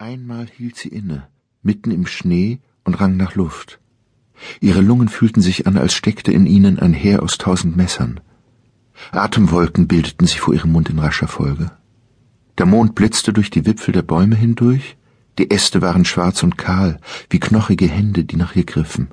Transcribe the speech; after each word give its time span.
Einmal 0.00 0.46
hielt 0.46 0.78
sie 0.78 0.88
inne, 0.88 1.28
mitten 1.62 1.90
im 1.90 2.06
Schnee 2.06 2.60
und 2.84 2.98
rang 3.02 3.18
nach 3.18 3.34
Luft. 3.34 3.80
Ihre 4.58 4.80
Lungen 4.80 5.10
fühlten 5.10 5.42
sich 5.42 5.66
an, 5.66 5.76
als 5.76 5.92
steckte 5.92 6.32
in 6.32 6.46
ihnen 6.46 6.78
ein 6.78 6.94
Heer 6.94 7.22
aus 7.22 7.36
tausend 7.36 7.76
Messern. 7.76 8.18
Atemwolken 9.12 9.88
bildeten 9.88 10.26
sich 10.26 10.40
vor 10.40 10.54
ihrem 10.54 10.72
Mund 10.72 10.88
in 10.88 10.98
rascher 10.98 11.28
Folge. 11.28 11.70
Der 12.56 12.64
Mond 12.64 12.94
blitzte 12.94 13.34
durch 13.34 13.50
die 13.50 13.66
Wipfel 13.66 13.92
der 13.92 14.00
Bäume 14.00 14.36
hindurch, 14.36 14.96
die 15.38 15.50
Äste 15.50 15.82
waren 15.82 16.06
schwarz 16.06 16.42
und 16.42 16.56
kahl, 16.56 16.98
wie 17.28 17.38
knochige 17.38 17.86
Hände, 17.86 18.24
die 18.24 18.36
nach 18.36 18.56
ihr 18.56 18.64
griffen. 18.64 19.08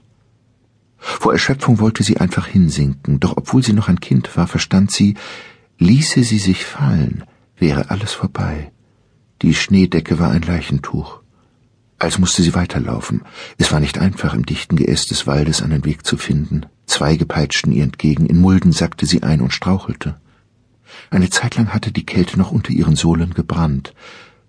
Vor 0.96 1.34
Erschöpfung 1.34 1.80
wollte 1.80 2.04
sie 2.04 2.16
einfach 2.16 2.48
hinsinken, 2.48 3.20
doch 3.20 3.36
obwohl 3.36 3.62
sie 3.62 3.74
noch 3.74 3.90
ein 3.90 4.00
Kind 4.00 4.38
war, 4.38 4.48
verstand 4.48 4.92
sie, 4.92 5.16
ließe 5.80 6.24
sie 6.24 6.40
sich 6.40 6.64
fallen, 6.64 7.26
wäre 7.58 7.90
alles 7.90 8.14
vorbei. 8.14 8.72
Die 9.44 9.54
Schneedecke 9.54 10.18
war 10.18 10.32
ein 10.32 10.42
Leichentuch. 10.42 11.22
Als 12.00 12.18
musste 12.18 12.42
sie 12.42 12.56
weiterlaufen. 12.56 13.22
Es 13.58 13.72
war 13.72 13.80
nicht 13.80 13.98
einfach, 13.98 14.34
im 14.34 14.46
dichten 14.46 14.76
Geäst 14.76 15.12
des 15.12 15.28
Waldes 15.28 15.62
einen 15.62 15.86
Weg 15.86 16.06
zu 16.06 16.18
finden. 16.18 16.66
Zweige 16.88 17.26
peitschten 17.26 17.72
ihr 17.72 17.84
entgegen, 17.84 18.26
in 18.26 18.40
Mulden 18.40 18.72
sackte 18.72 19.06
sie 19.06 19.24
ein 19.24 19.42
und 19.42 19.54
strauchelte. 19.54 20.20
Eine 21.12 21.30
Zeit 21.30 21.56
lang 21.56 21.74
hatte 21.74 21.92
die 21.92 22.06
Kälte 22.06 22.38
noch 22.38 22.52
unter 22.52 22.72
ihren 22.72 22.96
Sohlen 22.96 23.34
gebrannt, 23.34 23.94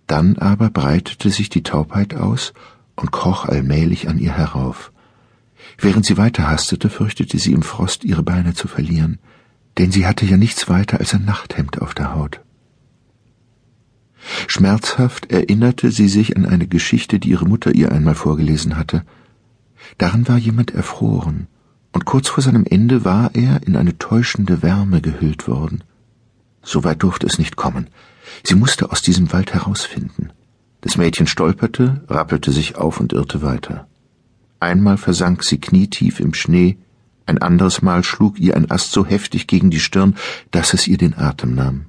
dann 0.07 0.39
aber 0.39 0.71
breitete 0.71 1.31
sich 1.31 1.51
die 1.51 1.63
Taubheit 1.63 2.15
aus 2.15 2.55
und 2.97 3.13
kroch 3.13 3.45
allmählich 3.45 4.09
an 4.09 4.19
ihr 4.19 4.33
herauf. 4.33 4.93
Während 5.77 6.07
sie 6.07 6.17
weiterhastete, 6.17 6.89
fürchtete 6.89 7.39
sie 7.39 7.53
im 7.53 7.63
Frost 7.63 8.05
ihre 8.05 8.23
Beine 8.23 8.55
zu 8.55 8.69
verlieren, 8.69 9.19
denn 9.77 9.93
sie 9.93 10.07
hatte 10.07 10.25
ja 10.25 10.37
nichts 10.37 10.69
weiter 10.69 10.99
als 10.99 11.13
ein 11.13 11.25
Nachthemd 11.25 11.83
auf 11.83 11.95
der 11.95 12.15
Haut. 12.15 12.41
Schmerzhaft 14.59 15.31
erinnerte 15.31 15.93
sie 15.93 16.09
sich 16.09 16.37
an 16.37 16.45
eine 16.45 16.67
Geschichte, 16.67 17.21
die 17.21 17.31
ihre 17.31 17.47
Mutter 17.47 17.77
ihr 17.77 17.93
einmal 17.93 18.17
vorgelesen 18.17 18.77
hatte. 18.77 19.05
Darin 19.99 20.27
war 20.27 20.37
jemand 20.37 20.73
erfroren, 20.75 21.47
und 21.93 22.07
kurz 22.07 22.27
vor 22.27 22.43
seinem 22.43 22.65
Ende 22.69 23.05
war 23.05 23.31
er 23.37 23.65
in 23.69 23.77
eine 23.77 23.99
täuschende 23.99 24.61
Wärme 24.61 25.01
gehüllt 25.01 25.47
worden. 25.47 25.85
So 26.61 26.83
weit 26.83 27.05
durfte 27.05 27.25
es 27.29 27.39
nicht 27.39 27.55
kommen. 27.55 27.87
Sie 28.43 28.57
musste 28.57 28.91
aus 28.91 29.01
diesem 29.01 29.33
Wald 29.33 29.55
herausfinden. 29.55 30.31
Das 30.81 30.97
Mädchen 30.97 31.29
stolperte, 31.29 32.03
rappelte 32.09 32.51
sich 32.51 32.75
auf 32.75 32.99
und 32.99 33.13
irrte 33.13 33.43
weiter. 33.43 33.87
Einmal 34.59 34.97
versank 34.97 35.45
sie 35.45 35.61
knietief 35.61 36.19
im 36.19 36.35
Schnee, 36.35 36.79
ein 37.27 37.39
anderes 37.39 37.81
Mal 37.81 38.03
schlug 38.03 38.41
ihr 38.41 38.57
ein 38.57 38.73
Ast 38.73 38.91
so 38.91 39.07
heftig 39.07 39.47
gegen 39.47 39.71
die 39.71 39.79
Stirn, 39.79 40.17
dass 40.51 40.75
es 40.75 40.89
ihr 40.89 40.99
den 40.99 41.17
Atem 41.17 41.55
nahm. 41.55 41.85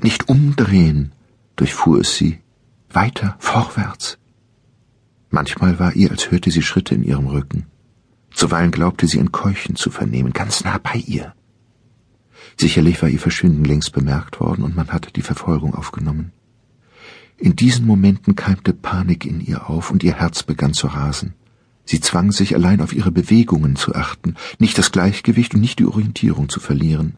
Nicht 0.00 0.28
umdrehen, 0.28 1.10
durchfuhr 1.56 2.00
es 2.00 2.16
sie, 2.16 2.40
weiter, 2.90 3.36
vorwärts. 3.38 4.18
Manchmal 5.30 5.78
war 5.78 5.94
ihr, 5.94 6.10
als 6.10 6.30
hörte 6.30 6.50
sie 6.50 6.62
Schritte 6.62 6.94
in 6.94 7.04
ihrem 7.04 7.26
Rücken. 7.26 7.66
Zuweilen 8.34 8.70
glaubte 8.70 9.06
sie 9.06 9.18
ein 9.18 9.32
Keuchen 9.32 9.76
zu 9.76 9.90
vernehmen, 9.90 10.32
ganz 10.32 10.64
nah 10.64 10.78
bei 10.78 10.96
ihr. 11.06 11.34
Sicherlich 12.58 13.00
war 13.02 13.08
ihr 13.08 13.18
Verschwinden 13.18 13.64
längst 13.64 13.92
bemerkt 13.92 14.40
worden 14.40 14.62
und 14.62 14.76
man 14.76 14.88
hatte 14.88 15.12
die 15.12 15.22
Verfolgung 15.22 15.74
aufgenommen. 15.74 16.32
In 17.38 17.56
diesen 17.56 17.86
Momenten 17.86 18.36
keimte 18.36 18.72
Panik 18.72 19.24
in 19.26 19.40
ihr 19.40 19.68
auf 19.68 19.90
und 19.90 20.04
ihr 20.04 20.14
Herz 20.14 20.42
begann 20.42 20.74
zu 20.74 20.86
rasen. 20.86 21.34
Sie 21.84 22.00
zwang 22.00 22.30
sich 22.30 22.54
allein 22.54 22.80
auf 22.80 22.92
ihre 22.92 23.10
Bewegungen 23.10 23.74
zu 23.74 23.94
achten, 23.94 24.36
nicht 24.58 24.78
das 24.78 24.92
Gleichgewicht 24.92 25.54
und 25.54 25.60
nicht 25.60 25.78
die 25.78 25.86
Orientierung 25.86 26.48
zu 26.48 26.60
verlieren. 26.60 27.16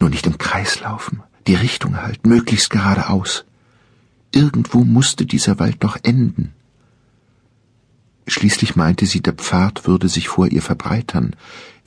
Nur 0.00 0.10
nicht 0.10 0.26
im 0.26 0.38
Kreis 0.38 0.80
laufen, 0.80 1.22
die 1.48 1.54
Richtung 1.54 1.96
halten, 1.96 2.28
möglichst 2.28 2.70
geradeaus. 2.70 3.44
Irgendwo 4.32 4.84
musste 4.84 5.24
dieser 5.26 5.58
Wald 5.58 5.76
doch 5.80 5.96
enden. 6.02 6.52
Schließlich 8.26 8.76
meinte 8.76 9.06
sie, 9.06 9.22
der 9.22 9.32
Pfad 9.32 9.86
würde 9.86 10.08
sich 10.08 10.28
vor 10.28 10.48
ihr 10.48 10.60
verbreitern, 10.60 11.34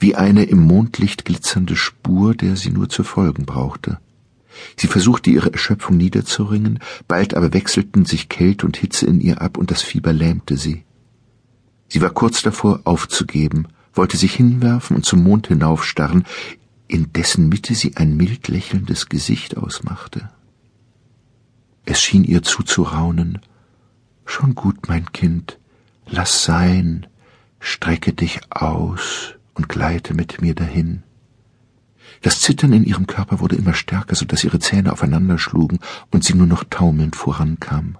wie 0.00 0.16
eine 0.16 0.42
im 0.42 0.58
Mondlicht 0.58 1.24
glitzernde 1.24 1.76
Spur, 1.76 2.34
der 2.34 2.56
sie 2.56 2.70
nur 2.70 2.88
zu 2.88 3.04
folgen 3.04 3.46
brauchte. 3.46 4.00
Sie 4.76 4.88
versuchte 4.88 5.30
ihre 5.30 5.52
Erschöpfung 5.52 5.96
niederzuringen, 5.96 6.80
bald 7.06 7.34
aber 7.34 7.54
wechselten 7.54 8.04
sich 8.04 8.28
Kälte 8.28 8.66
und 8.66 8.76
Hitze 8.76 9.06
in 9.06 9.20
ihr 9.20 9.40
ab 9.40 9.56
und 9.56 9.70
das 9.70 9.82
Fieber 9.82 10.12
lähmte 10.12 10.56
sie. 10.56 10.82
Sie 11.88 12.02
war 12.02 12.10
kurz 12.10 12.42
davor 12.42 12.80
aufzugeben, 12.84 13.68
wollte 13.94 14.16
sich 14.16 14.34
hinwerfen 14.34 14.96
und 14.96 15.06
zum 15.06 15.22
Mond 15.22 15.46
hinaufstarren, 15.46 16.24
in 16.92 17.10
dessen 17.14 17.48
Mitte 17.48 17.74
sie 17.74 17.96
ein 17.96 18.18
mild 18.18 18.48
lächelndes 18.48 19.08
Gesicht 19.08 19.56
ausmachte. 19.56 20.28
Es 21.86 22.02
schien 22.02 22.22
ihr 22.22 22.42
zuzuraunen. 22.42 23.40
Schon 24.26 24.54
gut, 24.54 24.88
mein 24.88 25.10
Kind, 25.12 25.58
lass 26.06 26.44
sein, 26.44 27.06
strecke 27.60 28.12
dich 28.12 28.40
aus 28.50 29.34
und 29.54 29.70
gleite 29.70 30.12
mit 30.12 30.42
mir 30.42 30.54
dahin. 30.54 31.02
Das 32.20 32.40
Zittern 32.42 32.74
in 32.74 32.84
ihrem 32.84 33.06
Körper 33.06 33.40
wurde 33.40 33.56
immer 33.56 33.74
stärker, 33.74 34.14
so 34.14 34.26
dass 34.26 34.44
ihre 34.44 34.58
Zähne 34.58 34.92
aufeinander 34.92 35.38
schlugen 35.38 35.78
und 36.10 36.24
sie 36.24 36.34
nur 36.34 36.46
noch 36.46 36.62
taumelnd 36.68 37.16
vorankam. 37.16 37.96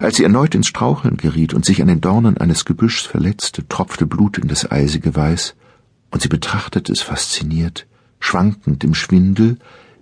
Als 0.00 0.16
sie 0.16 0.24
erneut 0.24 0.56
ins 0.56 0.66
Straucheln 0.66 1.16
geriet 1.16 1.54
und 1.54 1.64
sich 1.64 1.80
an 1.80 1.88
den 1.88 2.00
Dornen 2.00 2.38
eines 2.38 2.64
Gebüschs 2.64 3.06
verletzte, 3.06 3.66
tropfte 3.68 4.04
Blut 4.04 4.36
in 4.36 4.48
das 4.48 4.70
eisige 4.70 5.14
Weiß, 5.14 5.54
und 6.10 6.22
sie 6.22 6.28
betrachtete 6.28 6.92
es 6.92 7.02
fasziniert, 7.02 7.86
schwankend 8.18 8.84
im 8.84 8.94
Schwindel, 8.94 9.58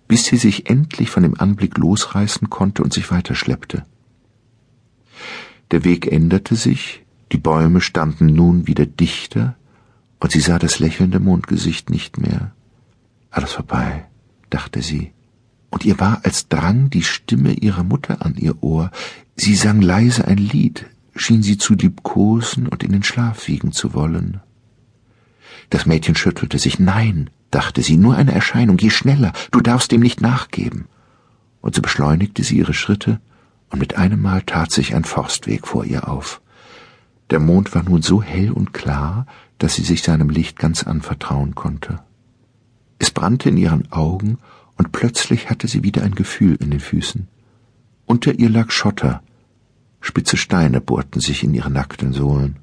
bis 0.06 0.24
sie 0.24 0.36
sich 0.36 0.68
endlich 0.68 1.10
von 1.10 1.22
dem 1.22 1.38
Anblick 1.38 1.76
losreißen 1.76 2.50
konnte 2.50 2.82
und 2.82 2.92
sich 2.92 3.10
weiterschleppte. 3.10 3.84
Der 5.70 5.84
Weg 5.84 6.10
änderte 6.10 6.56
sich, 6.56 7.04
die 7.32 7.38
Bäume 7.38 7.80
standen 7.80 8.26
nun 8.26 8.66
wieder 8.66 8.86
dichter, 8.86 9.56
und 10.20 10.32
sie 10.32 10.40
sah 10.40 10.58
das 10.58 10.78
lächelnde 10.78 11.20
Mondgesicht 11.20 11.90
nicht 11.90 12.18
mehr. 12.18 12.52
Alles 13.30 13.52
vorbei, 13.52 14.06
dachte 14.50 14.82
sie, 14.82 15.12
und 15.70 15.84
ihr 15.84 16.00
war, 16.00 16.24
als 16.24 16.48
drang 16.48 16.90
die 16.90 17.02
Stimme 17.02 17.52
ihrer 17.52 17.84
Mutter 17.84 18.24
an 18.24 18.34
ihr 18.36 18.62
Ohr, 18.62 18.90
sie 19.36 19.54
sang 19.54 19.82
leise 19.82 20.26
ein 20.26 20.38
Lied, 20.38 20.86
schien 21.14 21.42
sie 21.42 21.58
zu 21.58 21.74
liebkosen 21.74 22.66
und 22.66 22.82
in 22.82 22.92
den 22.92 23.02
Schlaf 23.02 23.46
wiegen 23.46 23.72
zu 23.72 23.92
wollen. 23.92 24.40
Das 25.70 25.86
Mädchen 25.86 26.14
schüttelte 26.14 26.58
sich. 26.58 26.78
Nein, 26.78 27.30
dachte 27.50 27.82
sie, 27.82 27.96
nur 27.96 28.16
eine 28.16 28.32
Erscheinung, 28.32 28.76
geh 28.76 28.90
schneller, 28.90 29.32
du 29.50 29.60
darfst 29.60 29.92
dem 29.92 30.00
nicht 30.00 30.20
nachgeben. 30.20 30.86
Und 31.60 31.74
so 31.74 31.82
beschleunigte 31.82 32.42
sie 32.42 32.58
ihre 32.58 32.74
Schritte, 32.74 33.20
und 33.70 33.78
mit 33.78 33.96
einem 33.96 34.22
Mal 34.22 34.42
tat 34.42 34.70
sich 34.70 34.94
ein 34.94 35.04
Forstweg 35.04 35.66
vor 35.66 35.84
ihr 35.84 36.08
auf. 36.08 36.40
Der 37.30 37.40
Mond 37.40 37.74
war 37.74 37.82
nun 37.82 38.00
so 38.00 38.22
hell 38.22 38.50
und 38.50 38.72
klar, 38.72 39.26
dass 39.58 39.74
sie 39.74 39.82
sich 39.82 40.02
seinem 40.02 40.30
Licht 40.30 40.58
ganz 40.58 40.84
anvertrauen 40.84 41.54
konnte. 41.54 42.00
Es 42.98 43.10
brannte 43.10 43.50
in 43.50 43.56
ihren 43.56 43.92
Augen, 43.92 44.38
und 44.76 44.92
plötzlich 44.92 45.50
hatte 45.50 45.66
sie 45.66 45.82
wieder 45.82 46.02
ein 46.02 46.14
Gefühl 46.14 46.56
in 46.60 46.70
den 46.70 46.80
Füßen. 46.80 47.26
Unter 48.06 48.38
ihr 48.38 48.48
lag 48.48 48.70
Schotter, 48.70 49.22
spitze 50.00 50.36
Steine 50.36 50.80
bohrten 50.80 51.20
sich 51.20 51.42
in 51.42 51.52
ihre 51.52 51.70
nackten 51.70 52.12
Sohlen. 52.12 52.56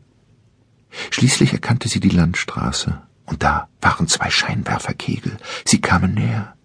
Schließlich 1.12 1.54
erkannte 1.54 1.88
sie 1.88 2.00
die 2.00 2.10
Landstraße, 2.10 3.02
und 3.26 3.44
da 3.44 3.68
waren 3.82 4.08
zwei 4.08 4.30
Scheinwerferkegel. 4.30 5.38
Sie 5.66 5.82
kamen 5.82 6.14
näher. 6.14 6.56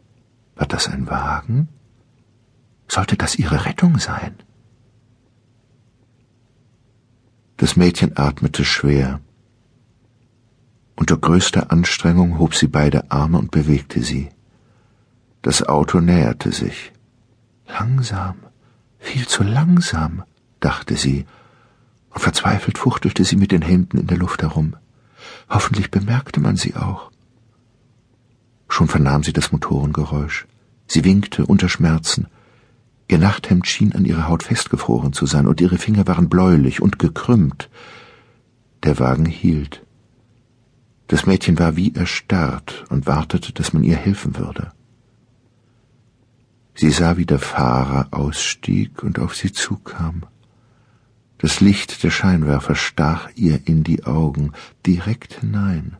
War 0.57 0.67
das 0.67 0.89
ein 0.89 1.09
Wagen? 1.09 1.69
Sollte 2.89 3.17
das 3.17 3.37
ihre 3.37 3.65
Rettung 3.65 3.99
sein? 3.99 4.35
Das 7.57 7.77
Mädchen 7.77 8.17
atmete 8.17 8.65
schwer. 8.65 9.21
Unter 10.97 11.17
größter 11.17 11.71
Anstrengung 11.71 12.39
hob 12.39 12.55
sie 12.55 12.69
beide 12.69 13.11
Arme 13.11 13.39
und 13.39 13.51
bewegte 13.51 14.03
sie. 14.03 14.29
Das 15.43 15.62
Auto 15.62 16.01
näherte 16.01 16.53
sich. 16.53 16.93
Langsam, 17.67 18.37
viel 18.99 19.27
zu 19.27 19.43
langsam, 19.43 20.25
dachte 20.61 20.97
sie 20.97 21.26
verzweifelt 22.19 22.79
fuchtelte 22.79 23.25
sie 23.25 23.37
mit 23.37 23.53
den 23.53 23.62
Händen 23.62 23.99
in 23.99 24.07
der 24.07 24.19
Luft 24.19 24.43
herum. 24.43 24.77
Hoffentlich 25.49 25.91
bemerkte 25.91 26.41
man 26.41 26.57
sie 26.57 26.75
auch. 26.77 27.11
Schon 28.69 28.89
vernahm 28.89 29.23
sie 29.23 29.33
das 29.33 29.53
Motorengeräusch. 29.53 30.47
Sie 30.87 31.05
winkte 31.05 31.47
unter 31.47 31.69
Schmerzen. 31.69 32.29
Ihr 33.09 33.19
Nachthemd 33.19 33.67
schien 33.67 33.93
an 33.93 34.05
ihrer 34.05 34.29
Haut 34.29 34.45
festgefroren 34.45 35.12
zu 35.12 35.27
sein, 35.27 35.47
und 35.47 35.61
ihre 35.61 35.79
Finger 35.79 36.07
waren 36.07 36.29
bläulich 36.29 36.81
und 36.81 36.99
gekrümmt. 36.99 37.69
Der 38.85 38.99
Wagen 38.99 39.27
hielt. 39.27 39.85
Das 41.09 41.27
Mädchen 41.27 41.59
war 41.59 41.75
wie 41.75 41.93
erstarrt 41.95 42.85
und 42.89 43.07
wartete, 43.07 43.53
dass 43.53 43.73
man 43.73 43.83
ihr 43.83 43.97
helfen 43.97 44.37
würde. 44.37 44.73
Sie 46.77 46.91
sah, 46.91 47.17
wie 47.17 47.27
der 47.27 47.41
Fahrer 47.41 48.09
ausstieg 48.12 49.03
und 49.03 49.19
auf 49.19 49.35
sie 49.35 49.53
zukam. 49.53 50.23
Das 51.40 51.60
Licht 51.60 52.02
der 52.02 52.10
Scheinwerfer 52.10 52.75
stach 52.75 53.31
ihr 53.34 53.66
in 53.66 53.82
die 53.82 54.04
Augen, 54.04 54.52
direkt 54.87 55.40
hinein. 55.40 55.96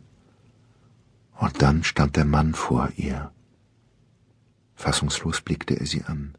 Und 1.37 1.61
dann 1.61 1.83
stand 1.83 2.15
der 2.15 2.25
Mann 2.25 2.53
vor 2.53 2.89
ihr. 2.95 3.31
Fassungslos 4.75 5.41
blickte 5.41 5.79
er 5.79 5.85
sie 5.85 6.03
an. 6.03 6.35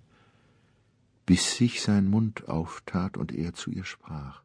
bis 1.27 1.57
sich 1.57 1.83
sein 1.83 2.09
Mund 2.09 2.49
auftat 2.49 3.17
und 3.17 3.33
er 3.33 3.55
zu 3.55 3.71
ihr 3.71 3.85
sprach. 3.85 4.42